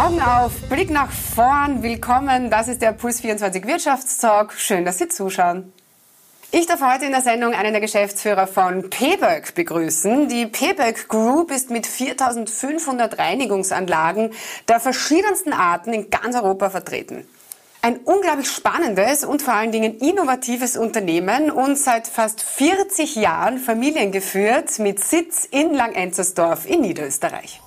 [0.00, 2.48] Augen auf, Blick nach vorn, willkommen.
[2.48, 4.54] Das ist der Puls 24 Wirtschaftstalk.
[4.54, 5.74] Schön, dass Sie zuschauen.
[6.52, 10.26] Ich darf heute in der Sendung einen der Geschäftsführer von PBÖK begrüßen.
[10.30, 14.30] Die PBÖK Group ist mit 4500 Reinigungsanlagen
[14.68, 17.26] der verschiedensten Arten in ganz Europa vertreten.
[17.82, 24.78] Ein unglaublich spannendes und vor allen Dingen innovatives Unternehmen und seit fast 40 Jahren familiengeführt
[24.78, 27.60] mit Sitz in Langenzersdorf in Niederösterreich.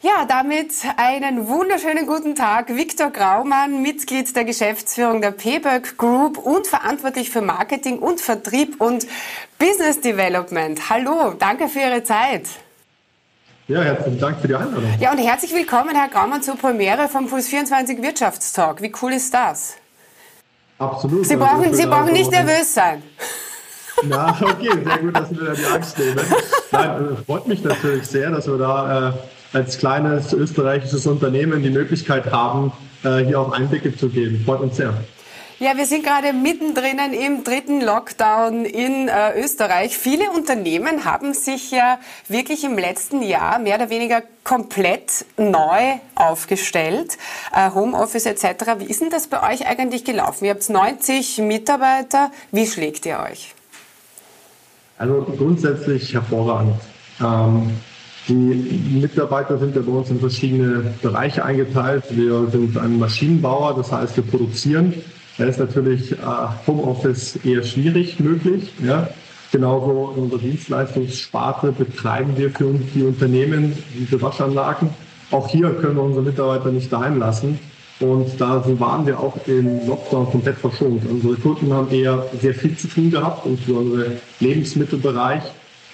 [0.00, 2.68] Ja, damit einen wunderschönen guten Tag.
[2.68, 9.08] Viktor Graumann, Mitglied der Geschäftsführung der PBÖK Group und verantwortlich für Marketing und Vertrieb und
[9.58, 10.88] Business Development.
[10.88, 12.46] Hallo, danke für Ihre Zeit.
[13.66, 14.84] Ja, herzlichen Dank für die Einladung.
[15.00, 18.80] Ja, und herzlich willkommen, Herr Graumann, zur Premiere vom Puls 24 Wirtschaftstalk.
[18.80, 19.78] Wie cool ist das?
[20.78, 21.26] Absolut.
[21.26, 23.02] Sie brauchen, also, Sie brauchen nicht nervös sein.
[24.04, 26.20] Na, okay, sehr gut, dass Sie mir da die Angst nehmen.
[26.70, 29.12] Nein, äh, freut mich natürlich sehr, dass wir da äh,
[29.52, 32.72] als kleines österreichisches Unternehmen die Möglichkeit haben,
[33.04, 34.42] äh, hier auch Einblicke zu geben.
[34.44, 34.94] Freut uns sehr.
[35.60, 39.98] Ja, wir sind gerade mittendrin im dritten Lockdown in äh, Österreich.
[39.98, 47.18] Viele Unternehmen haben sich ja wirklich im letzten Jahr mehr oder weniger komplett neu aufgestellt.
[47.52, 48.78] Äh, Homeoffice etc.
[48.78, 50.44] Wie ist denn das bei euch eigentlich gelaufen?
[50.44, 52.30] Ihr habt 90 Mitarbeiter.
[52.52, 53.52] Wie schlägt ihr euch?
[54.96, 56.80] Also grundsätzlich hervorragend.
[57.20, 57.80] Ähm,
[58.28, 62.04] die Mitarbeiter sind ja bei uns in verschiedene Bereiche eingeteilt.
[62.10, 64.94] Wir sind ein Maschinenbauer, das heißt, wir produzieren
[65.38, 66.16] da ist natürlich äh,
[66.66, 68.72] Homeoffice eher schwierig möglich.
[68.84, 69.08] Ja.
[69.52, 74.90] Genauso in unserer Dienstleistungssparte betreiben wir für die Unternehmen diese Waschanlagen.
[75.30, 77.58] Auch hier können wir unsere Mitarbeiter nicht daheim lassen.
[78.00, 81.02] Und da waren wir auch im Lockdown komplett verschont.
[81.08, 85.42] Unsere Kunden haben eher sehr viel zu tun gehabt, insbesondere Lebensmittelbereich,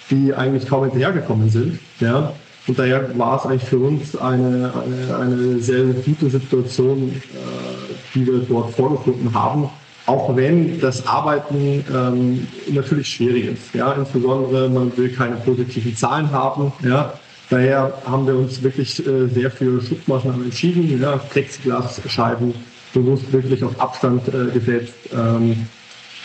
[0.09, 1.79] die eigentlich kaum hinterhergekommen sind.
[1.99, 2.33] Ja.
[2.67, 8.25] Und daher war es eigentlich für uns eine, eine, eine sehr gute Situation, äh, die
[8.25, 9.69] wir dort vorgefunden haben.
[10.07, 13.73] Auch wenn das Arbeiten ähm, natürlich schwierig ist.
[13.73, 16.71] Ja, insbesondere man will keine positiven Zahlen haben.
[16.83, 17.13] Ja,
[17.49, 21.01] daher haben wir uns wirklich äh, sehr für Schutzmaßnahmen entschieden.
[21.01, 22.53] Ja, Plexiglasscheiben
[22.93, 24.93] bewusst wirklich auf Abstand äh, gesetzt.
[25.13, 25.67] Ähm,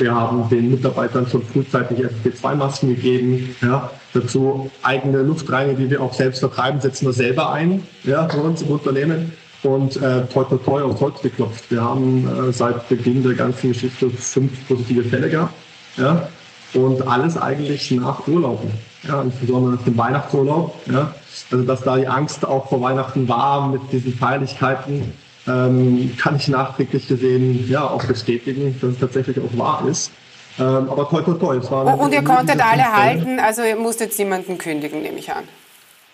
[0.00, 3.54] wir haben den Mitarbeitern schon frühzeitig FFP2-Masken gegeben.
[3.62, 8.38] Ja, dazu eigene Luftreiniger, die wir auch selbst vertreiben, setzen wir selber ein ja, bei
[8.38, 9.32] uns im Unternehmen.
[9.62, 11.70] Und äh, toi toi toi auf Holz geklopft.
[11.70, 15.52] Wir haben äh, seit Beginn der ganzen Geschichte fünf positive Fälle gehabt.
[15.98, 16.28] Ja?
[16.72, 18.70] Und alles eigentlich nach Urlauben.
[19.06, 20.74] Ja, insbesondere nach dem Weihnachtsurlaub.
[20.90, 21.14] Ja?
[21.50, 25.12] Also dass da die Angst auch vor Weihnachten war mit diesen Feierlichkeiten,
[25.46, 30.10] ähm, kann ich nachträglich gesehen ja auch bestätigen, dass es tatsächlich auch wahr ist.
[30.58, 31.56] Ähm, aber toi toi toi.
[31.56, 35.44] Es war und ihr konntet alle halten, also ihr musstet niemanden kündigen, nehme ich an.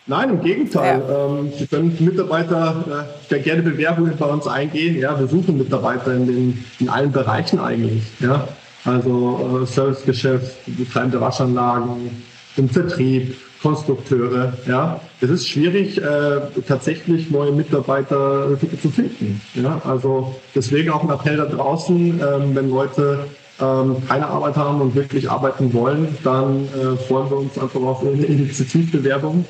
[0.09, 1.03] Nein, im Gegenteil.
[1.09, 1.27] Ja.
[1.27, 4.99] Ähm, Sie können Mitarbeiter äh, gerne Bewerbungen bei uns eingehen.
[4.99, 8.05] Ja, wir suchen Mitarbeiter in, den, in allen Bereichen eigentlich.
[8.21, 8.47] Ja,
[8.85, 12.23] also äh, Servicegeschäft, betreibende Waschanlagen,
[12.57, 14.53] im Vertrieb, Konstrukteure.
[14.67, 19.41] Ja, es ist schwierig, äh, tatsächlich neue Mitarbeiter zu finden.
[19.55, 23.27] Ja, also deswegen auch ein Appell da draußen, ähm, wenn Leute
[23.61, 28.03] ähm, keine Arbeit haben und wirklich arbeiten wollen, dann äh, freuen wir uns einfach auf
[28.03, 29.45] eine Initiativbewerbung.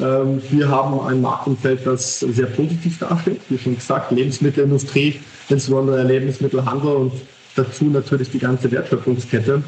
[0.00, 3.40] Ähm, wir haben ein Marktumfeld, das sehr positiv dasteht.
[3.48, 7.12] Wie schon gesagt, Lebensmittelindustrie, insbesondere der Lebensmittelhandel und
[7.56, 9.62] dazu natürlich die ganze Wertschöpfungskette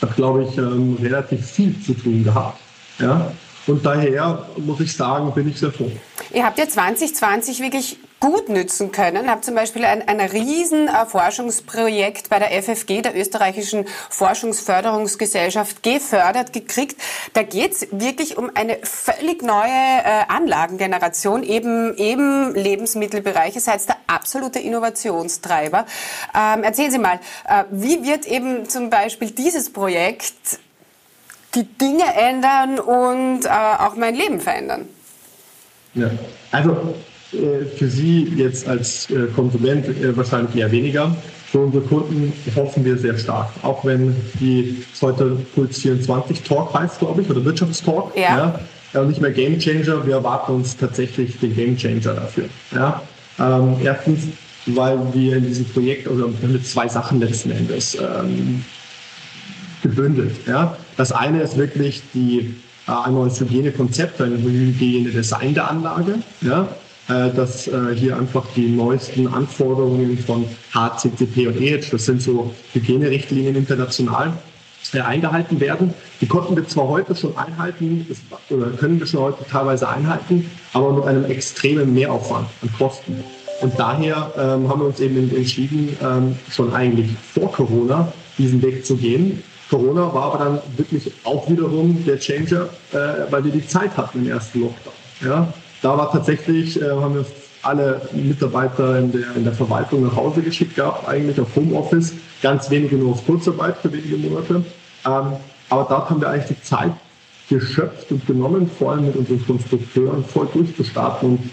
[0.00, 2.58] hat, glaube ich, ähm, relativ viel zu tun gehabt.
[2.98, 3.32] Ja?
[3.66, 5.90] Und daher muss ich sagen, bin ich sehr froh.
[6.32, 9.30] Ihr habt ja 2020 wirklich gut nützen können.
[9.30, 17.00] Habt zum Beispiel ein, ein riesen Forschungsprojekt bei der FFG, der österreichischen Forschungsförderungsgesellschaft, gefördert gekriegt.
[17.34, 23.54] Da geht es wirklich um eine völlig neue äh, Anlagengeneration, eben eben Lebensmittelbereich.
[23.54, 25.84] Ihr seid der absolute Innovationstreiber.
[26.34, 30.58] Ähm, erzählen Sie mal, äh, wie wird eben zum Beispiel dieses Projekt
[31.56, 34.82] die Dinge ändern und äh, auch mein Leben verändern?
[35.94, 36.10] Ja,
[36.52, 36.94] also
[37.32, 41.16] äh, für Sie jetzt als äh, Konsument äh, wahrscheinlich eher weniger.
[41.50, 43.48] Für unsere Kunden hoffen wir sehr stark.
[43.62, 48.16] Auch wenn die heute Puls 24 Talk heißt, glaube ich, oder Wirtschaftstalk.
[48.16, 48.58] Ja.
[48.92, 49.04] ja.
[49.04, 50.06] nicht mehr Game Changer.
[50.06, 52.44] Wir erwarten uns tatsächlich den Game Changer dafür.
[52.72, 53.00] Ja.
[53.38, 54.24] Ähm, erstens,
[54.66, 58.64] weil wir in diesem Projekt, also mit zwei Sachen letzten Endes ähm,
[59.88, 60.34] gebündelt.
[60.46, 60.76] Ja.
[60.96, 62.54] Das eine ist wirklich die,
[62.86, 66.14] ein neues Hygienekonzept, ein Hygienedesign der Anlage.
[66.40, 66.68] Ja
[67.08, 70.44] äh, dass äh, hier einfach die neuesten Anforderungen von
[70.74, 74.32] HCCP und EHEC, das sind so Hygienerichtlinien international,
[74.92, 75.94] äh, eingehalten werden.
[76.20, 78.06] Die konnten wir zwar heute schon einhalten,
[78.50, 83.22] oder können wir schon heute teilweise einhalten, aber mit einem extremen Mehraufwand an Kosten.
[83.62, 88.84] Und daher ähm, haben wir uns eben entschieden, ähm, schon eigentlich vor Corona diesen Weg
[88.84, 89.42] zu gehen.
[89.70, 94.20] Corona war aber dann wirklich auch wiederum der Changer, äh, weil wir die Zeit hatten
[94.20, 94.92] im ersten Lockdown.
[95.24, 95.52] Ja?
[95.82, 97.26] Da war tatsächlich, äh, haben wir
[97.62, 102.70] alle Mitarbeiter in der, in der Verwaltung nach Hause geschickt gehabt, eigentlich auf Homeoffice, ganz
[102.70, 104.62] wenige nur auf Kurzarbeit für wenige Monate.
[105.04, 105.32] Ähm,
[105.68, 106.92] aber dort haben wir eigentlich die Zeit
[107.48, 111.30] geschöpft und genommen, vor allem mit unseren Konstrukteuren voll durchzustarten.
[111.30, 111.50] Und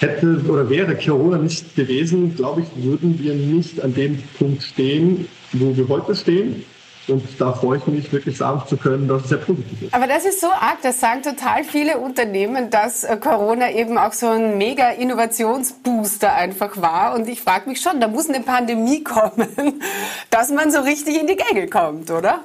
[0.00, 5.26] hätte oder wäre Corona nicht gewesen, glaube ich, würden wir nicht an dem Punkt stehen,
[5.52, 6.64] wo wir heute stehen.
[7.06, 9.94] Und da freue ich mich wirklich sagen zu können, dass es sehr positiv ist.
[9.94, 14.12] Aber das ist so arg, das sagen total viele Unternehmen, dass äh, Corona eben auch
[14.12, 17.14] so ein mega Innovationsbooster einfach war.
[17.14, 19.82] Und ich frage mich schon, da muss eine Pandemie kommen,
[20.30, 22.40] dass man so richtig in die Gänge kommt, oder?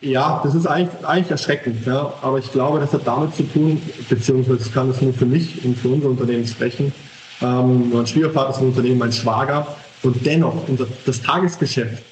[0.00, 1.84] Ja, das ist eigentlich, eigentlich erschreckend.
[1.86, 2.12] Ja.
[2.22, 5.76] Aber ich glaube, das hat damit zu tun, beziehungsweise kann es nur für mich und
[5.76, 6.92] für unser Unternehmen sprechen.
[7.40, 9.66] Ähm, mein Schwiegervater ist ein Unternehmen, mein Schwager.
[10.04, 12.02] Und dennoch, unser, das Tagesgeschäft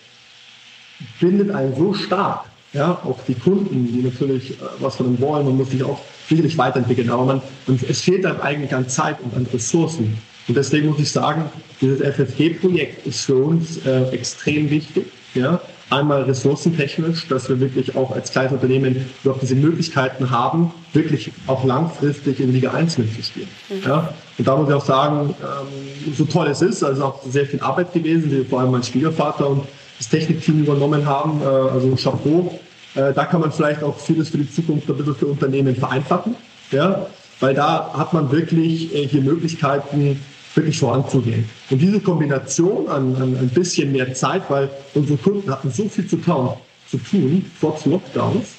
[1.20, 2.44] bindet einen so stark.
[2.72, 6.00] Ja, auch die Kunden, die natürlich äh, was von dem wollen, man muss sich auch
[6.28, 7.42] sicherlich weiterentwickeln, aber man,
[7.88, 10.16] es fehlt dann eigentlich an Zeit und an Ressourcen.
[10.46, 11.46] Und deswegen muss ich sagen,
[11.80, 15.06] dieses FFG-Projekt ist für uns äh, extrem wichtig.
[15.34, 15.60] Ja,
[15.90, 21.64] Einmal ressourcentechnisch, dass wir wirklich auch als kleines Unternehmen überhaupt diese Möglichkeiten haben, wirklich auch
[21.64, 23.48] langfristig in Liga 1 mitzuspielen.
[23.68, 23.82] Mhm.
[23.84, 24.14] Ja?
[24.38, 27.58] Und da muss ich auch sagen, ähm, so toll es ist, also auch sehr viel
[27.58, 29.66] Arbeit gewesen, vor allem mein Schwiegervater und
[30.00, 32.58] das Technikteam übernommen haben, äh, also Chapeau.
[32.94, 36.34] Äh, da kann man vielleicht auch vieles für die Zukunft ein bisschen für Unternehmen vereinfachen,
[36.70, 37.06] ja?
[37.38, 40.18] weil da hat man wirklich äh, hier Möglichkeiten,
[40.54, 41.48] wirklich voranzugehen.
[41.68, 46.06] Und diese Kombination an, an ein bisschen mehr Zeit, weil unsere Kunden hatten so viel
[46.06, 46.50] zu tun,
[46.90, 48.54] zu tun trotz Lockdowns,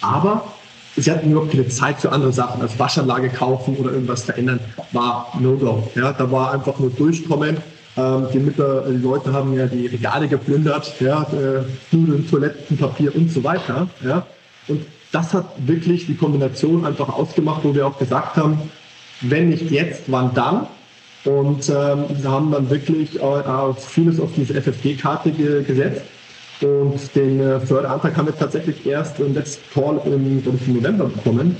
[0.00, 0.44] aber
[0.96, 4.58] sie hatten überhaupt keine Zeit für andere Sachen, als Waschanlage kaufen oder irgendwas verändern,
[4.92, 5.88] war No-Go.
[5.94, 7.58] Ja, da war einfach nur durchkommen.
[8.00, 13.30] Ähm, die, Mütter, die Leute haben ja die Regale geplündert, ja, äh, Nudeln, Toilettenpapier und
[13.30, 13.88] so weiter.
[14.04, 14.26] Ja.
[14.68, 18.58] Und das hat wirklich die Kombination einfach ausgemacht, wo wir auch gesagt haben,
[19.22, 20.66] wenn nicht jetzt, wann dann?
[21.24, 26.02] Und ähm, haben dann wirklich äh, vieles auf diese FFG-Karte ge gesetzt.
[26.62, 31.56] Und den äh, Förderantrag haben wir tatsächlich erst im letzten Call im, im November bekommen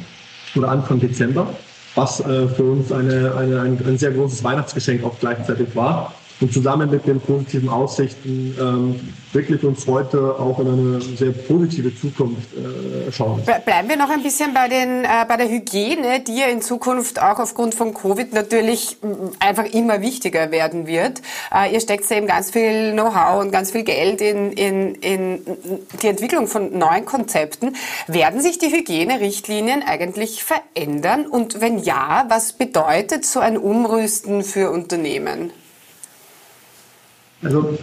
[0.55, 1.47] oder Anfang Dezember,
[1.95, 6.53] was äh, für uns eine, eine, ein, ein sehr großes Weihnachtsgeschenk auch gleichzeitig war und
[6.53, 9.01] zusammen mit den positiven Aussichten ähm,
[9.33, 13.43] wirklich uns heute auch in eine sehr positive Zukunft äh, schauen.
[13.45, 17.21] Bleiben wir noch ein bisschen bei, den, äh, bei der Hygiene, die ja in Zukunft
[17.21, 18.97] auch aufgrund von Covid natürlich
[19.39, 21.21] einfach immer wichtiger werden wird.
[21.55, 25.41] Äh, ihr steckt eben ganz viel Know-how und ganz viel Geld in, in, in
[26.03, 27.77] die Entwicklung von neuen Konzepten.
[28.07, 31.27] Werden sich die Hygienerichtlinien eigentlich verändern?
[31.27, 35.53] Und wenn ja, was bedeutet so ein Umrüsten für Unternehmen?
[37.43, 37.79] Also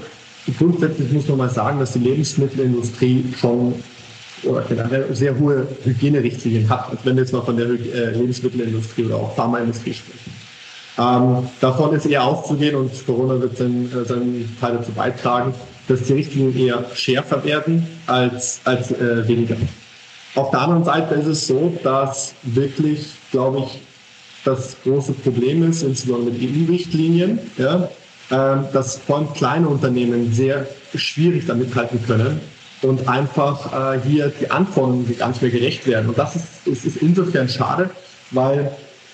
[0.58, 3.76] grundsätzlich muss man mal sagen, dass die Lebensmittelindustrie schon
[4.44, 9.06] oder generell sehr hohe Hygienerichtlinien hat, als wenn wir jetzt mal von der äh, Lebensmittelindustrie
[9.06, 10.32] oder auch Pharmaindustrie sprechen.
[11.00, 15.54] Ähm, davon ist eher auszugehen und Corona wird seinen, äh, seinen Teil dazu beitragen,
[15.88, 19.56] dass die Richtlinien eher schärfer werden als, als äh, weniger.
[20.36, 23.82] Auf der anderen Seite ist es so, dass wirklich, glaube ich,
[24.44, 27.90] das große Problem ist, insbesondere mit EU-Richtlinien, ja,
[28.30, 32.42] dass vor allem kleine Unternehmen sehr schwierig damit halten können
[32.82, 36.10] und einfach äh, hier die Anforderungen gar nicht mehr gerecht werden.
[36.10, 37.90] Und das ist, ist, ist insofern schade,
[38.32, 38.72] weil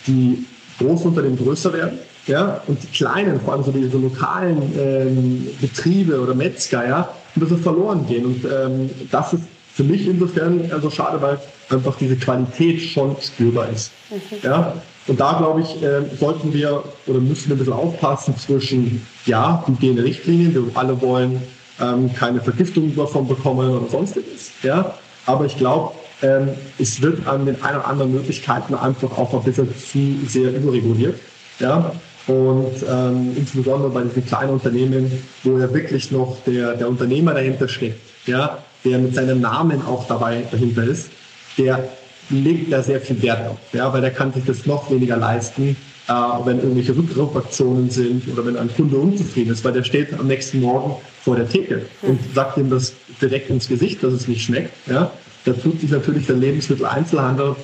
[0.07, 0.45] die
[0.79, 6.19] großen Unternehmen größer werden ja, und die kleinen, vor allem so diese lokalen ähm, Betriebe
[6.19, 8.25] oder Metzger, ja, ein bisschen verloren gehen.
[8.25, 9.43] Und ähm, das ist
[9.73, 11.39] für mich insofern also schade, weil
[11.69, 13.91] einfach diese Qualität schon spürbar ist.
[14.09, 14.37] Mhm.
[14.43, 14.73] Ja?
[15.07, 19.63] Und da, glaube ich, äh, sollten wir oder müssen wir ein bisschen aufpassen zwischen, ja,
[19.67, 21.41] Hygienerichtlinien, wir alle wollen
[21.81, 24.93] ähm, keine Vergiftung davon bekommen oder sonstiges, ja,
[25.25, 25.91] aber ich glaube,
[26.21, 30.55] ähm, es wird an den ein oder anderen Möglichkeiten einfach auch ein bisschen zu sehr
[30.55, 31.19] überreguliert,
[31.59, 31.91] ja,
[32.27, 35.11] und ähm, insbesondere bei diesen kleinen Unternehmen,
[35.43, 40.07] wo ja wirklich noch der, der Unternehmer dahinter steckt, ja, der mit seinem Namen auch
[40.07, 41.09] dabei dahinter ist,
[41.57, 41.89] der
[42.29, 45.75] legt da sehr viel Wert auf, ja, weil der kann sich das noch weniger leisten,
[46.07, 46.13] äh,
[46.45, 50.61] wenn irgendwelche Rückrufaktionen sind oder wenn ein Kunde unzufrieden ist, weil der steht am nächsten
[50.61, 54.73] Morgen vor der Theke und sagt ihm das direkt ins Gesicht, dass es nicht schmeckt.
[54.87, 55.11] Ja.
[55.45, 57.55] Da tut sich natürlich der Lebensmitteleinzelhandel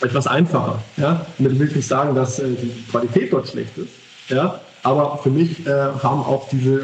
[0.00, 0.82] etwas einfacher.
[0.96, 1.26] Ja.
[1.38, 3.90] Und will ich nicht sagen, dass äh, die Qualität dort schlecht ist.
[4.28, 4.60] Ja.
[4.84, 6.82] Aber für mich äh, haben auch diese,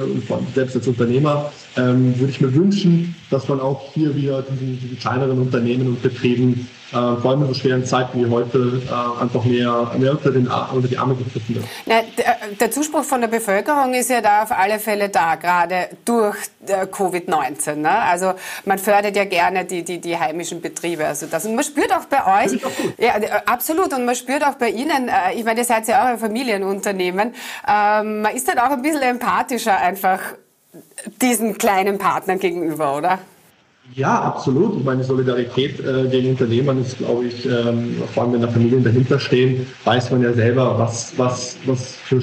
[0.54, 4.98] selbst als Unternehmer, ähm, würde ich mir wünschen, dass man auch hier wieder diesen, diesen
[4.98, 9.44] kleineren Unternehmen und Betrieben äh, vor allem in so schweren Zeiten wie heute äh, einfach
[9.44, 11.64] mehr, mehr unter, den, unter die Arme gegriffen wird.
[11.84, 15.90] Ja, der, der, Zuspruch von der Bevölkerung ist ja da auf alle Fälle da, gerade
[16.06, 17.74] durch äh, Covid-19.
[17.74, 17.90] Ne?
[17.90, 18.32] Also
[18.64, 21.04] man fördert ja gerne die, die, die heimischen Betriebe.
[21.04, 22.58] Also das, und man spürt auch bei euch,
[22.96, 26.02] ja, äh, absolut, und man spürt auch bei Ihnen, äh, ich meine, ihr seid ja
[26.02, 27.34] auch ein Familienunternehmen,
[27.68, 30.20] ähm, man ist dann auch ein bisschen empathischer einfach
[31.22, 33.18] diesen kleinen Partnern gegenüber, oder?
[33.94, 34.78] Ja, absolut.
[34.78, 38.84] Ich meine, Solidarität äh, gegen Unternehmern ist, glaube ich, ähm, vor allem wenn da Familien
[38.84, 42.20] dahinter stehen, weiß man ja selber, was, was, was für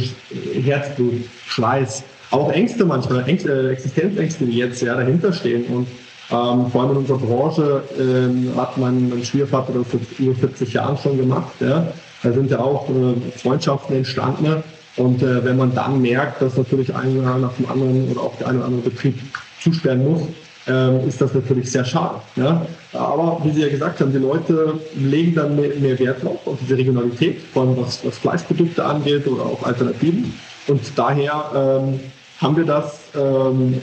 [0.62, 5.66] Herzblut, Schweiß, auch Ängste manchmal, Ängste, äh, Existenzängste, die jetzt ja dahinter stehen.
[5.66, 5.88] Und
[6.30, 10.74] ähm, vor allem in unserer Branche ähm, hat mein, mein Schwiegervater das vor über 40
[10.74, 11.54] Jahren schon gemacht.
[11.60, 11.88] Ja.
[12.22, 14.64] Da sind ja auch äh, Freundschaften entstanden.
[14.98, 18.48] Und äh, wenn man dann merkt, dass natürlich ein nach dem anderen oder auch der
[18.48, 19.20] eine oder andere Betrieb
[19.62, 20.22] zusperren muss,
[20.68, 22.16] ähm, ist das natürlich sehr schade.
[22.36, 22.66] Ja?
[22.94, 26.58] Aber wie Sie ja gesagt haben, die Leute legen dann mehr, mehr Wert drauf, auf
[26.62, 30.34] diese Regionalität, vor allem was, was Fleischprodukte angeht oder auch Alternativen.
[30.68, 32.00] Und daher ähm,
[32.40, 33.82] haben wir das ähm,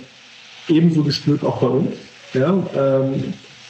[0.69, 1.95] ebenso gespürt auch bei uns.
[2.35, 2.55] Ja?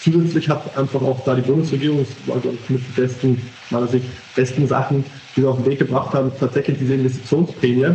[0.02, 4.04] Zusätzlich hat einfach auch da die Bundesregierung, ich mit den besten, meiner Sicht,
[4.34, 5.04] besten Sachen,
[5.36, 7.86] die wir auf den Weg gebracht haben, tatsächlich diese Investitionsprämie.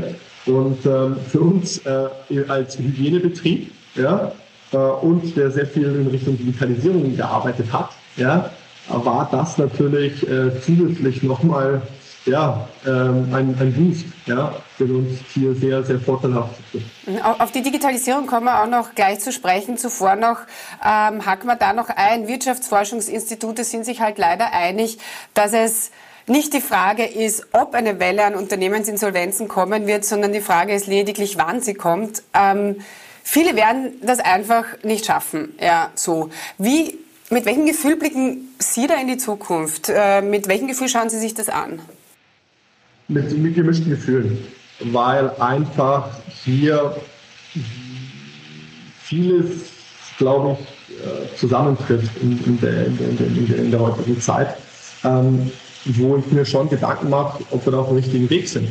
[0.45, 2.07] Und ähm, für uns äh,
[2.47, 4.31] als Hygienebetrieb, ja,
[4.71, 8.51] äh, und der sehr viel in Richtung Digitalisierung gearbeitet hat, ja,
[8.87, 11.81] war das natürlich äh, zusätzlich nochmal
[12.27, 16.85] ja, ähm, ein, ein Boost, ja, für uns hier sehr, sehr vorteilhaft ist.
[17.23, 19.77] Auf die Digitalisierung kommen wir auch noch gleich zu sprechen.
[19.77, 20.39] Zuvor noch
[20.83, 22.27] ähm, hacken wir da noch ein.
[22.27, 24.99] Wirtschaftsforschungsinstitute sind sich halt leider einig,
[25.33, 25.91] dass es
[26.27, 30.87] nicht die Frage ist, ob eine Welle an Unternehmensinsolvenzen kommen wird, sondern die Frage ist
[30.87, 32.21] lediglich, wann sie kommt.
[32.33, 32.75] Ähm,
[33.29, 35.53] Viele werden das einfach nicht schaffen.
[35.59, 36.29] Ja, so.
[36.57, 36.97] Wie,
[37.29, 39.89] mit welchem Gefühl blicken Sie da in die Zukunft?
[39.93, 41.81] Äh, mit welchem Gefühl schauen Sie sich das an?
[43.09, 44.37] Mit, mit gemischten Gefühlen,
[44.91, 46.09] weil einfach
[46.43, 46.95] hier
[49.01, 49.45] vieles,
[50.17, 54.57] glaube ich, äh, zusammentrifft in, in, der, in, der, in, der, heutigen Zeit,
[55.05, 55.51] ähm,
[55.85, 58.67] wo ich mir schon Gedanken mache, ob wir da auf dem richtigen Weg sind,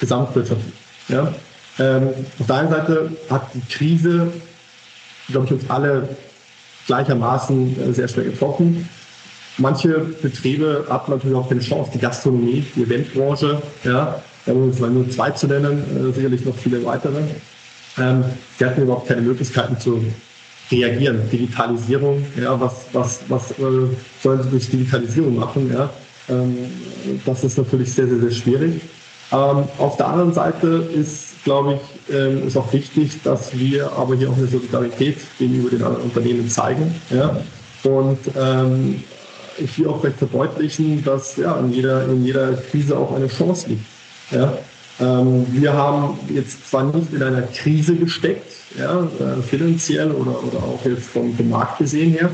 [0.00, 0.74] gesamtwirtschaftlich.
[1.08, 1.32] Ja?
[1.78, 2.08] Ähm,
[2.40, 4.32] auf der einen Seite hat die Krise,
[5.28, 6.08] glaube ich, uns alle
[6.86, 8.88] gleichermaßen äh, sehr schwer getroffen.
[9.60, 14.90] Manche Betriebe hatten natürlich auch keine Chance, die Gastronomie, die Eventbranche, ja, um jetzt mal
[14.90, 17.18] nur zwei zu nennen, äh, sicherlich noch viele weitere.
[17.98, 18.24] Ähm,
[18.58, 20.02] die hatten überhaupt keine Möglichkeiten zu
[20.70, 21.20] reagieren.
[21.30, 23.88] Digitalisierung, ja, was, was, was äh,
[24.22, 25.70] sollen sie durch Digitalisierung machen?
[25.72, 25.90] Ja?
[26.28, 26.56] Ähm,
[27.26, 28.80] das ist natürlich sehr, sehr, sehr schwierig.
[29.32, 34.14] Ähm, auf der anderen Seite ist glaube ich, ähm, ist auch wichtig, dass wir aber
[34.14, 36.94] hier auch eine Solidarität gegenüber den anderen Unternehmen zeigen.
[37.10, 37.40] Ja?
[37.84, 39.02] Und ähm,
[39.56, 43.84] hier auch vielleicht verdeutlichen, dass ja, in, jeder, in jeder Krise auch eine Chance liegt.
[44.30, 44.52] Ja?
[45.00, 50.58] Ähm, wir haben jetzt zwar nicht in einer Krise gesteckt, ja, äh, finanziell oder, oder
[50.58, 52.30] auch jetzt vom, vom Markt gesehen her,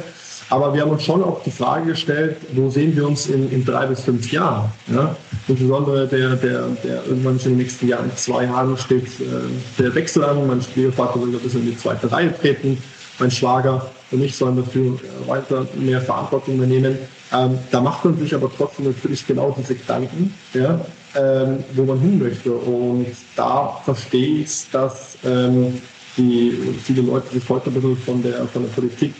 [0.49, 3.65] aber wir haben uns schon auch die Frage gestellt, wo sehen wir uns in, in
[3.65, 4.71] drei bis fünf Jahren?
[4.87, 5.17] Ja?
[5.49, 9.95] Insbesondere der, der, der irgendwann schon in den nächsten Jahren, zwei Jahren steht äh, der
[9.95, 10.47] Wechsel an.
[10.47, 12.79] Mein Schwiegervater soll ein bisschen in die zweite Reihe treten.
[13.19, 16.99] Mein Schwager und ich sollen dafür äh, weiter mehr Verantwortung übernehmen.
[17.33, 20.81] Ähm, da macht man sich aber trotzdem natürlich genau diese Gedanken, ja,
[21.15, 22.53] ähm, wo man hin möchte.
[22.53, 25.81] Und da verstehe ich, dass ähm,
[26.17, 29.15] die viele Leute sich heute ein bisschen von der, von der Politik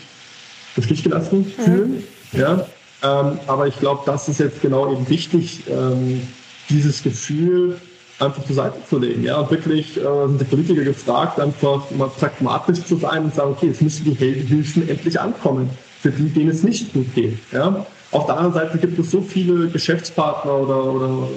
[0.75, 2.03] im Stich gelassen fühlen.
[2.31, 2.39] Mhm.
[2.39, 2.67] Ja?
[3.03, 6.21] Ähm, aber ich glaube, das ist jetzt genau eben wichtig, ähm,
[6.69, 7.79] dieses Gefühl
[8.19, 9.23] einfach zur Seite zu legen.
[9.23, 9.37] Ja?
[9.37, 13.67] Und wirklich äh, sind die Politiker gefragt, einfach mal pragmatisch zu sein und sagen, okay,
[13.67, 15.69] jetzt müssen die Hilfen endlich ankommen,
[16.01, 17.37] für die, denen es nicht gut geht.
[17.51, 17.85] Ja?
[18.11, 21.27] Auf der anderen Seite gibt es so viele Geschäftspartner oder, oder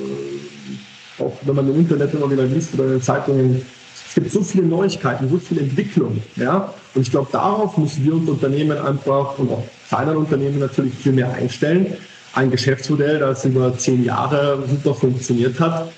[1.19, 3.63] äh, auch wenn man im Internet immer wieder liest oder in den Zeitungen,
[4.09, 6.23] es gibt so viele Neuigkeiten, so viel Entwicklung.
[6.37, 6.73] Ja?
[6.95, 11.13] Und ich glaube, darauf müssen wir uns Unternehmen einfach und auch kleinere Unternehmen natürlich viel
[11.13, 11.95] mehr einstellen.
[12.33, 15.91] Ein Geschäftsmodell, das über zehn Jahre super funktioniert hat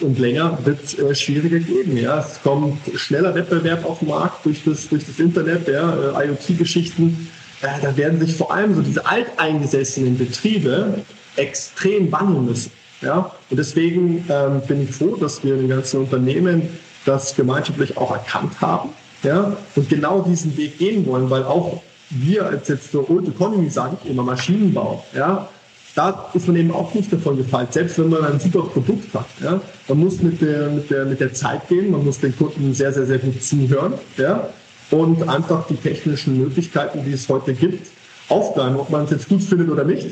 [0.00, 1.96] und länger, wird es äh, schwieriger geben.
[1.96, 2.20] Ja?
[2.20, 6.20] Es kommt schneller Wettbewerb auf den Markt durch das, durch das Internet, ja?
[6.20, 7.28] äh, IoT-Geschichten.
[7.62, 11.02] Äh, da werden sich vor allem so diese alteingesessenen Betriebe
[11.36, 12.72] extrem wandeln müssen.
[13.00, 13.30] Ja?
[13.50, 16.68] Und deswegen ähm, bin ich froh, dass wir den ganzen Unternehmen
[17.04, 18.90] das gemeinschaftlich auch erkannt haben
[19.24, 23.68] ja, und genau diesen Weg gehen wollen, weil auch wir als jetzt für Old Economy,
[23.70, 25.48] sage ich immer, Maschinenbau, ja,
[25.94, 29.26] da ist man eben auch nicht davon gefallen, selbst wenn man ein super Produkt hat.
[29.42, 32.74] Ja, man muss mit der, mit, der, mit der Zeit gehen, man muss den Kunden
[32.74, 33.94] sehr, sehr, sehr gut zuhören.
[34.16, 34.48] Ja,
[34.90, 37.90] und einfach die technischen Möglichkeiten, die es heute gibt,
[38.28, 40.08] aufgreifen, ob man es jetzt gut findet oder nicht.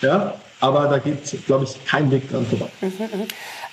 [0.00, 2.68] Ja, aber da geht, glaube ich, kein Weg dran vorbei.
[2.80, 3.28] Mhm, mhm.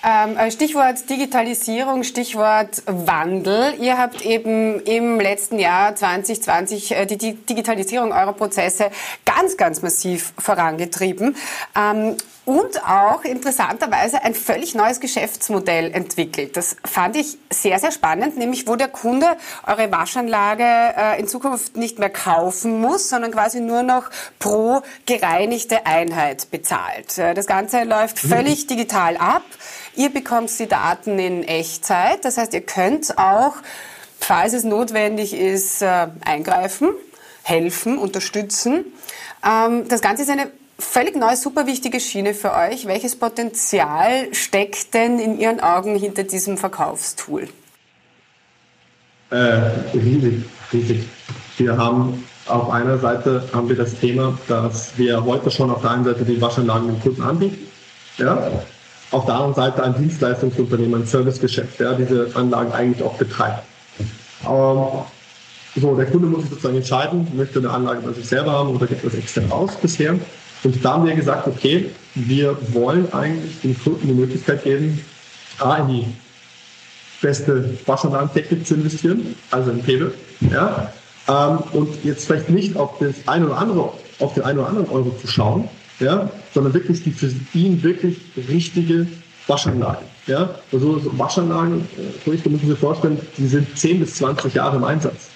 [0.06, 3.74] Ähm, äh, Stichwort Digitalisierung, Stichwort Wandel.
[3.80, 8.90] Ihr habt eben im letzten Jahr 2020 äh, die Digitalisierung eurer Prozesse
[9.24, 11.36] ganz, ganz massiv vorangetrieben.
[11.74, 16.56] Ähm, und auch interessanterweise ein völlig neues Geschäftsmodell entwickelt.
[16.58, 19.26] Das fand ich sehr, sehr spannend, nämlich wo der Kunde
[19.66, 25.86] eure Waschanlage äh, in Zukunft nicht mehr kaufen muss, sondern quasi nur noch pro gereinigte
[25.86, 26.73] Einheit bezahlt.
[27.16, 28.28] Das Ganze läuft mhm.
[28.28, 29.42] völlig digital ab.
[29.96, 32.24] Ihr bekommt die Daten in Echtzeit.
[32.24, 33.54] Das heißt, ihr könnt auch,
[34.18, 36.90] falls es notwendig ist, äh, eingreifen,
[37.42, 38.86] helfen, unterstützen.
[39.44, 42.86] Ähm, das Ganze ist eine völlig neue, super wichtige Schiene für euch.
[42.86, 47.48] Welches Potenzial steckt denn in Ihren Augen hinter diesem Verkaufstool?
[49.30, 49.36] Äh,
[49.94, 51.08] riesig, riesig.
[51.56, 55.90] Wir haben auf einer Seite haben wir das Thema, dass wir heute schon auf der
[55.92, 57.66] einen Seite die Waschanlagen den Kunden anbieten.
[58.18, 58.50] Ja?
[59.14, 63.62] auf der anderen Seite ein Dienstleistungsunternehmen, ein Servicegeschäft, der diese Anlagen eigentlich auch betreibt.
[64.44, 64.86] Ähm,
[65.76, 68.86] so, der Kunde muss sich sozusagen entscheiden, möchte eine Anlage bei sich selber haben oder
[68.86, 70.14] gibt das extern aus bisher.
[70.62, 75.00] Und da haben wir gesagt, okay, wir wollen eigentlich den Kunden die Möglichkeit geben,
[75.58, 76.06] A, in die
[77.20, 80.12] beste Waschanlagentechnik zu investieren, also in Pebble,
[80.52, 80.92] ja,
[81.28, 84.88] ähm, und jetzt vielleicht nicht auf das ein oder andere, auf den einen oder anderen
[84.90, 85.68] Euro zu schauen,
[86.00, 89.06] ja, sondern wirklich die für ihn wirklich richtige
[89.46, 90.02] Waschanlage.
[90.26, 91.86] Ja, also so Waschanlagen,
[92.26, 95.28] äh, müssen Sie vorstellen, die sind 10 bis 20 Jahre im Einsatz.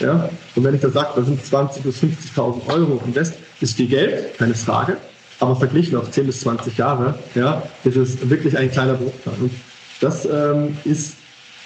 [0.00, 3.86] Ja, und wenn ich da sage, da sind 20 bis 50.000 Euro Invest, ist viel
[3.86, 4.96] Geld, keine Frage.
[5.40, 9.34] Aber verglichen auf 10 bis 20 Jahre, ja, ist es wirklich ein kleiner Bruchteil.
[9.40, 9.52] Und
[10.00, 11.14] das ähm, ist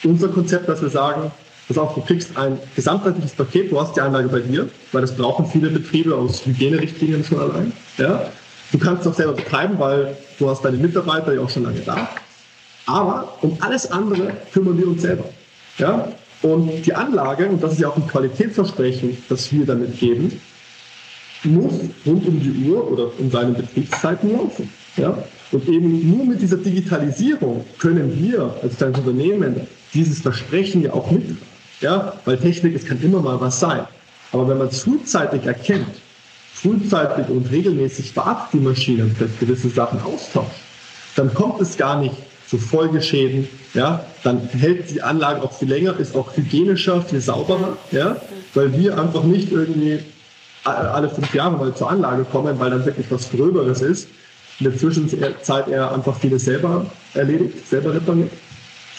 [0.04, 1.30] unser Konzept, dass wir sagen,
[1.68, 5.14] pass auf, du kriegst ein gesamtheitliches Paket, du hast die Anlage bei dir, weil das
[5.14, 7.72] brauchen viele Betriebe aus Hygienerichtlinien schon allein.
[7.98, 8.30] Ja?
[8.72, 11.80] Du kannst es auch selber betreiben, weil du hast deine Mitarbeiter ja auch schon lange
[11.80, 12.08] da.
[12.86, 15.24] Aber um alles andere kümmern wir uns selber.
[15.76, 16.08] Ja?
[16.40, 20.40] Und die Anlage, und das ist ja auch ein Qualitätsversprechen, das wir damit geben,
[21.44, 21.74] muss
[22.06, 24.72] rund um die Uhr oder in seinen Betriebszeiten laufen.
[24.96, 25.18] Ja?
[25.52, 31.10] Und eben nur mit dieser Digitalisierung können wir als kleines Unternehmen dieses Versprechen ja auch
[31.10, 31.57] mittragen.
[31.80, 32.14] Ja?
[32.24, 33.86] Weil Technik, es kann immer mal was sein.
[34.32, 35.86] Aber wenn man es frühzeitig erkennt
[36.62, 40.60] frühzeitig und regelmäßig wartet die Maschine und gewisse Sachen austauscht,
[41.16, 42.14] dann kommt es gar nicht
[42.48, 47.76] zu Folgeschäden, ja, dann hält die Anlage auch viel länger, ist auch hygienischer, viel sauberer,
[47.90, 48.16] ja,
[48.54, 50.00] weil wir einfach nicht irgendwie
[50.64, 54.08] alle fünf Jahre mal zur Anlage kommen, weil dann wirklich was Gröberes ist.
[54.58, 58.32] In der Zwischenzeit er einfach vieles selber erledigt, selber repariert.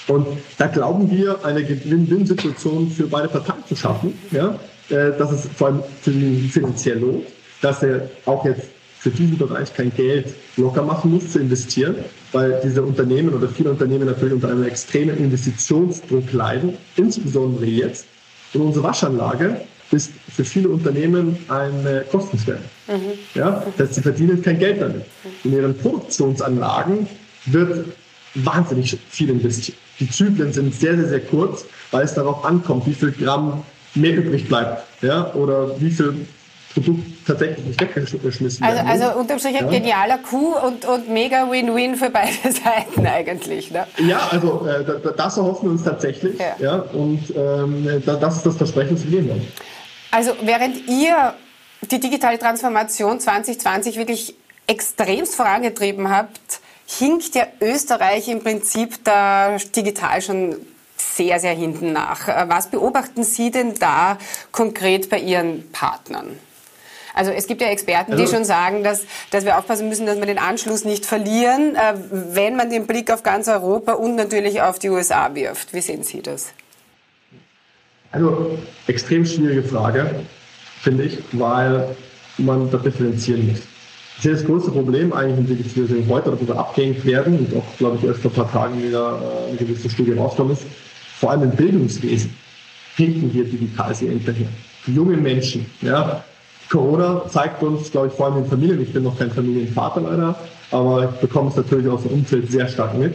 [0.08, 0.26] Und
[0.58, 4.56] da glauben wir, eine Win-Win-Situation für beide Parteien zu schaffen, ja,
[4.90, 7.26] äh, dass es vor allem finanziell lohnt
[7.62, 8.68] dass er auch jetzt
[9.00, 11.96] für diesen Bereich kein Geld locker machen muss zu investieren,
[12.34, 18.06] weil diese Unternehmen oder viele Unternehmen natürlich unter einem extremen Investitionsdruck leiden, insbesondere jetzt.
[18.54, 22.62] Und unsere Waschanlage ist für viele Unternehmen eine Kostenstelle.
[22.88, 23.12] Mhm.
[23.36, 25.06] Ja, das heißt, sie verdienen kein Geld damit.
[25.44, 27.08] In ihren Produktionsanlagen
[27.46, 27.86] wird
[28.36, 29.78] wahnsinnig viel investiert.
[30.00, 33.64] Die Zyklen sind sehr, sehr, sehr kurz, weil es darauf ankommt, wie viel Gramm
[33.96, 34.84] mehr übrig bleibt.
[35.02, 36.28] Ja, oder wie viel
[36.74, 38.88] Produkt tatsächlich nicht weggeschmissen also, werden.
[38.88, 43.72] Also unterm Strich ein genialer Coup und, und mega Win-Win für beide Seiten eigentlich.
[43.72, 43.88] Ne?
[43.98, 44.86] Ja, also äh,
[45.18, 46.38] das erhoffen wir uns tatsächlich.
[46.38, 46.56] Ja.
[46.60, 49.48] ja und ähm, das ist das Versprechen, das wir geben
[50.12, 51.34] Also während ihr
[51.90, 54.36] die digitale Transformation 2020 wirklich
[54.68, 56.62] extremst vorangetrieben habt,
[56.98, 60.56] hinkt ja Österreich im Prinzip da digital schon
[60.98, 62.28] sehr, sehr hinten nach.
[62.50, 64.18] Was beobachten Sie denn da
[64.52, 66.38] konkret bei Ihren Partnern?
[67.14, 70.18] Also es gibt ja Experten, die also, schon sagen, dass, dass wir aufpassen müssen, dass
[70.18, 74.62] wir den Anschluss nicht verlieren, äh, wenn man den Blick auf ganz Europa und natürlich
[74.62, 75.74] auf die USA wirft.
[75.74, 76.54] Wie sehen Sie das?
[78.12, 80.24] Also extrem schwierige Frage,
[80.82, 81.96] finde ich, weil
[82.38, 83.60] man da differenzieren muss.
[84.20, 87.78] Ich sehe das größte Problem eigentlich in Digitalisierung heute, dass wir abgehängt werden und auch,
[87.78, 90.64] glaube ich, erst vor ein paar Tagen wieder äh, eine gewisse Studie rausgekommen ist,
[91.20, 92.30] vor allem im Bildungswesen
[92.98, 94.50] hinken wir digital sehr hinterher.
[94.88, 96.22] Junge Menschen, ja,
[96.70, 100.38] Corona zeigt uns, glaube ich, vor allem in Familien, ich bin noch kein Familienvater leider,
[100.72, 103.14] aber ich bekomme es natürlich aus dem Umfeld sehr stark mit.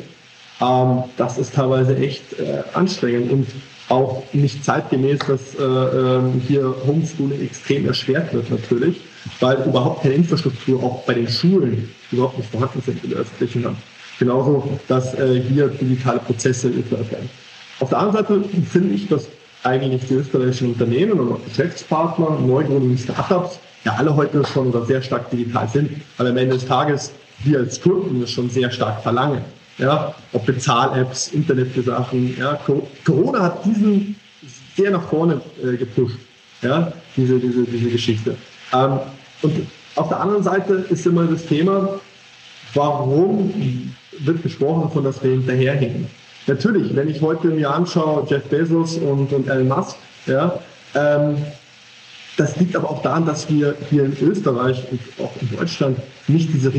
[0.62, 3.46] Ähm, das ist teilweise echt äh, anstrengend und
[3.90, 9.02] auch nicht zeitgemäß, dass äh, äh, hier Homeschooling extrem erschwert wird natürlich,
[9.40, 13.64] weil überhaupt keine Infrastruktur auch bei den Schulen überhaupt nicht vorhanden sind in der öffentlichen
[13.64, 13.78] Hand.
[14.18, 17.28] Genauso, dass äh, hier digitale Prozesse werden.
[17.80, 19.28] Auf der anderen Seite finde ich, dass
[19.64, 25.02] eigentlich die österreichischen Unternehmen und auch Geschäftspartner, neugründigen Startups, ja alle heute schon oder sehr
[25.02, 29.02] stark digital sind, weil am Ende des Tages wir als Kunden das schon sehr stark
[29.02, 29.42] verlangen.
[29.78, 32.36] Ja, ob Bezahl-Apps, Internetsachen.
[32.38, 32.60] Ja,
[33.04, 34.14] Corona hat diesen
[34.76, 36.18] sehr nach vorne äh, gepusht,
[36.62, 38.36] ja, diese, diese, diese Geschichte.
[38.72, 39.00] Ähm,
[39.44, 42.00] und auf der anderen Seite ist immer das Thema,
[42.74, 43.54] warum
[44.18, 46.06] wird gesprochen von, dass wir hinterherhängen.
[46.46, 50.58] Natürlich, wenn ich heute mir anschaue, Jeff Bezos und, und Elon Musk, ja,
[50.94, 51.36] ähm,
[52.36, 56.52] das liegt aber auch daran, dass wir hier in Österreich und auch in Deutschland nicht
[56.52, 56.72] diese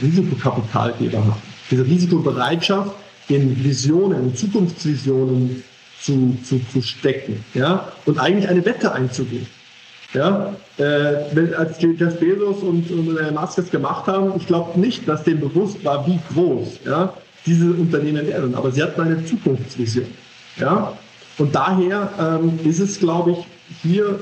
[0.00, 1.42] Risikokapitalgeber haben.
[1.70, 2.92] Diese Risikobereitschaft
[3.28, 5.62] in Visionen, in Zukunftsvisionen
[6.00, 7.92] zu, zu, zu stecken ja?
[8.06, 9.46] und eigentlich eine Wette einzugehen.
[10.14, 15.08] Ja, äh, als Jeff Bezos und, und Elon Musk das gemacht haben, ich glaube nicht,
[15.08, 17.14] dass denen bewusst war, wie groß ja,
[17.46, 18.54] diese Unternehmen werden.
[18.54, 20.06] Aber sie hatten eine Zukunftsvision.
[20.58, 20.92] Ja?
[21.38, 23.38] Und daher ähm, ist es, glaube ich,
[23.82, 24.20] hier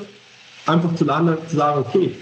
[0.66, 2.14] einfach zu landen, zu sagen, okay,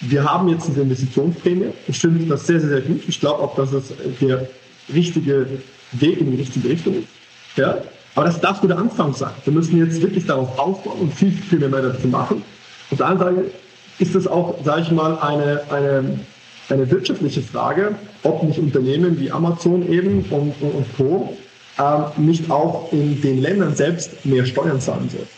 [0.00, 1.68] wir haben jetzt eine Investitionsprämie.
[1.86, 3.02] Ich finde das sehr, sehr, sehr gut.
[3.06, 4.48] Ich glaube auch, dass es der
[4.92, 5.46] richtige
[5.92, 7.08] Weg in die richtige Richtung ist.
[7.56, 7.78] Ja?
[8.14, 9.30] Aber das darf nur der Anfang sein.
[9.44, 12.42] Wir müssen jetzt wirklich darauf aufbauen und viel, viel mehr dazu machen.
[12.90, 13.50] Auf der anderen Seite
[13.98, 16.20] ist es auch, sage ich mal, eine, eine,
[16.68, 21.36] eine wirtschaftliche Frage, ob nicht Unternehmen wie Amazon eben und, und, und Co.
[21.78, 25.28] Äh, nicht auch in den Ländern selbst mehr Steuern zahlen sollten.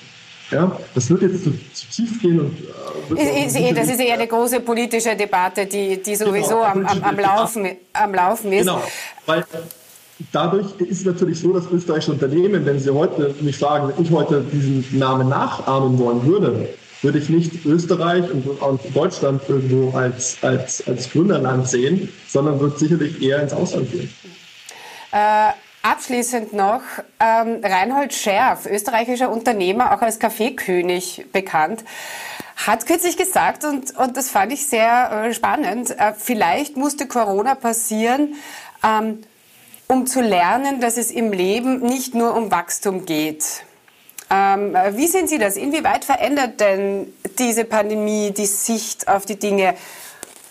[0.51, 2.41] Ja, das wird jetzt zu, zu tief gehen.
[2.41, 2.57] Und,
[3.19, 6.87] äh, ist, ist, das ist eher eine große politische Debatte, die, die sowieso genau, am,
[6.87, 8.67] am, am, Laufen, am Laufen ist.
[8.67, 8.83] Genau,
[9.27, 9.45] weil
[10.33, 14.11] dadurch ist es natürlich so, dass österreichische Unternehmen, wenn sie heute mich fragen, wenn ich
[14.11, 16.69] heute diesen Namen nachahmen wollen würde,
[17.03, 18.47] würde ich nicht Österreich und,
[18.95, 24.13] Deutschland irgendwo als, als, als Gründerland sehen, sondern würde sicherlich eher ins Ausland gehen.
[25.13, 26.83] Äh Abschließend noch,
[27.19, 31.85] ähm, Reinhold Scherf, österreichischer Unternehmer, auch als Kaffeekönig bekannt,
[32.57, 37.55] hat kürzlich gesagt, und, und das fand ich sehr äh, spannend, äh, vielleicht musste Corona
[37.55, 38.35] passieren,
[38.85, 39.23] ähm,
[39.89, 43.65] um zu lernen, dass es im Leben nicht nur um Wachstum geht.
[44.31, 45.57] Ähm, wie sehen Sie das?
[45.57, 49.75] Inwieweit verändert denn diese Pandemie die Sicht auf die Dinge?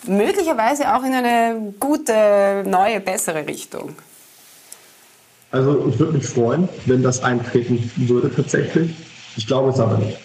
[0.06, 3.96] Möglicherweise auch in eine gute, neue, bessere Richtung?
[5.50, 8.94] Also ich würde mich freuen, wenn das eintreten würde tatsächlich.
[9.36, 10.18] Ich glaube es aber nicht.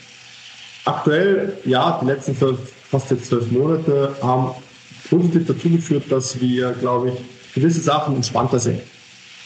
[0.86, 4.52] Aktuell, ja, die letzten zwölf, fast jetzt zwölf Monate haben
[5.10, 8.82] positiv dazu geführt, dass wir, glaube ich, gewisse Sachen entspannter sehen.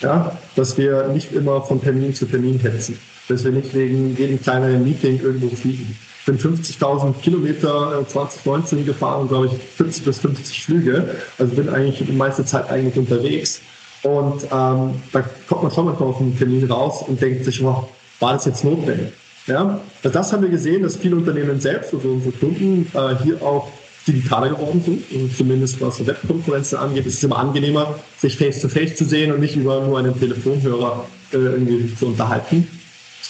[0.01, 2.97] Ja, dass wir nicht immer von Termin zu Termin hetzen,
[3.29, 5.95] dass wir nicht wegen jedem kleinen Meeting irgendwo fliegen.
[6.19, 11.15] Ich bin 50.000 Kilometer 2019 gefahren, glaube ich, 40 bis 50 Flüge.
[11.37, 13.61] Also bin eigentlich die meiste Zeit eigentlich unterwegs.
[14.03, 17.87] Und ähm, da kommt man schon manchmal auf einen Termin raus und denkt sich, wow,
[18.19, 19.13] war das jetzt notwendig?
[19.47, 19.79] Ja?
[20.03, 23.69] Also das haben wir gesehen, dass viele Unternehmen selbst, also unsere Kunden, äh, hier auch
[24.07, 25.11] digitaler geworden sind.
[25.11, 29.39] Und zumindest was Webkonferenzen angeht, ist es immer angenehmer, sich face-to-face -face zu sehen und
[29.39, 32.67] nicht über nur einen Telefonhörer äh, irgendwie zu unterhalten.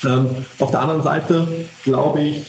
[0.06, 1.48] Ähm, auf der anderen Seite,
[1.84, 2.46] glaube ich,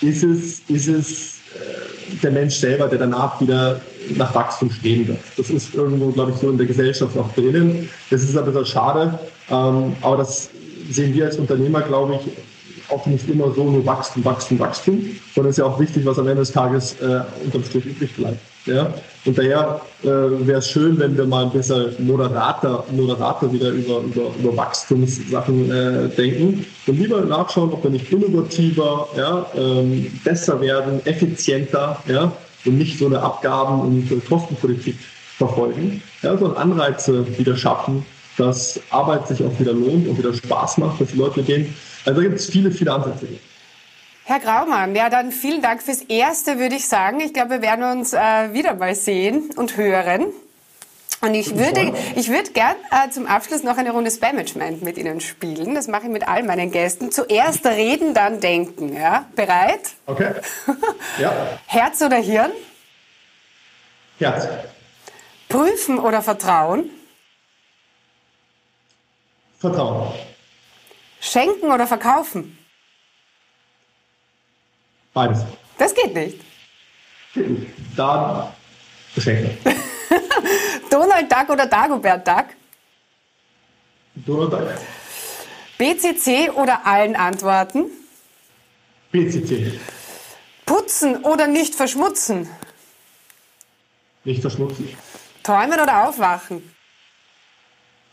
[0.00, 3.80] ist es, ist es äh, der Mensch selber, der danach wieder
[4.14, 5.18] nach Wachstum streben wird.
[5.36, 7.88] Das ist irgendwo, glaube ich, so in der Gesellschaft auch drinnen.
[8.10, 9.18] Das ist ein bisschen schade,
[9.50, 10.50] ähm, aber das
[10.90, 12.32] sehen wir als Unternehmer, glaube ich,
[12.90, 16.18] auch nicht immer so nur Wachstum, Wachstum, Wachstum, sondern es ist ja auch wichtig, was
[16.18, 18.38] am Ende des Tages äh, unterm Strich übrig bleibt.
[18.66, 18.92] Ja?
[19.24, 24.00] Und daher äh, wäre es schön, wenn wir mal ein bisschen moderater, moderater wieder über,
[24.00, 30.60] über, über Wachstumssachen äh, denken und lieber nachschauen, ob wir nicht innovativer, ja, ähm, besser
[30.60, 32.32] werden, effizienter, ja,
[32.64, 34.96] und nicht so eine Abgaben- und Kostenpolitik
[35.38, 38.04] verfolgen, ja, sondern Anreize wieder schaffen,
[38.36, 41.74] dass Arbeit sich auch wieder lohnt und wieder Spaß macht, dass die Leute gehen.
[42.04, 43.26] Also da gibt es viele, viele Ansätze.
[44.24, 47.20] Herr Graumann, ja dann vielen Dank fürs Erste, würde ich sagen.
[47.20, 50.26] Ich glaube, wir werden uns äh, wieder mal sehen und hören.
[51.22, 55.20] Und ich würde, ich würde gern äh, zum Abschluss noch eine Runde Spam-Management mit Ihnen
[55.20, 55.74] spielen.
[55.74, 57.10] Das mache ich mit all meinen Gästen.
[57.10, 58.94] Zuerst reden, dann denken.
[58.94, 59.26] Ja?
[59.34, 59.80] Bereit?
[60.06, 60.32] Okay.
[61.18, 61.32] Ja.
[61.66, 62.50] Herz oder Hirn?
[64.18, 64.46] Herz.
[65.48, 66.90] Prüfen oder vertrauen?
[69.58, 70.12] Vertrauen.
[71.20, 72.58] Schenken oder verkaufen?
[75.14, 75.44] Beides.
[75.78, 76.40] Das geht nicht.
[77.96, 78.52] Da
[79.18, 79.58] schenken.
[80.90, 82.46] Donald Duck oder Dagobert Duck?
[84.14, 84.80] Donald Duck.
[85.78, 87.86] BCC oder allen antworten?
[89.10, 89.78] BCC.
[90.66, 92.48] Putzen oder nicht verschmutzen?
[94.24, 94.94] Nicht verschmutzen.
[95.42, 96.74] Träumen oder aufwachen?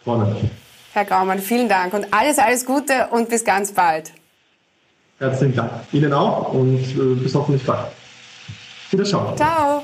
[0.03, 0.62] Träumen.
[0.93, 4.11] Herr Gaumann, vielen Dank und alles, alles Gute und bis ganz bald.
[5.17, 5.71] Herzlichen Dank.
[5.91, 7.87] Ihnen auch und äh, bis hoffentlich bald.
[8.91, 9.35] Wiederschauen.
[9.35, 9.83] Ciao.